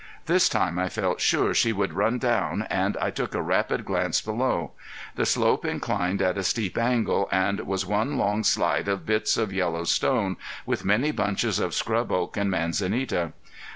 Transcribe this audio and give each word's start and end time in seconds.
This 0.25 0.49
time 0.49 0.79
I 0.79 0.89
felt 0.89 1.21
sure 1.21 1.53
she 1.53 1.71
would 1.71 1.93
run 1.93 2.17
down 2.17 2.65
and 2.71 2.97
I 2.99 3.11
took 3.11 3.35
a 3.35 3.41
rapid 3.43 3.85
glance 3.85 4.19
below. 4.19 4.71
The 5.13 5.27
slope 5.27 5.63
inclined 5.63 6.23
at 6.23 6.39
a 6.39 6.43
steep 6.43 6.75
angle 6.75 7.29
and 7.31 7.59
was 7.67 7.85
one 7.85 8.17
long 8.17 8.43
slide 8.43 8.87
of 8.87 9.05
bits 9.05 9.37
of 9.37 9.53
yellow 9.53 9.83
stone 9.83 10.37
with 10.65 10.83
many 10.85 11.11
bunches 11.11 11.59
of 11.59 11.75
scrub 11.75 12.11
oak 12.11 12.35
and 12.35 12.49
manzanita. 12.49 13.33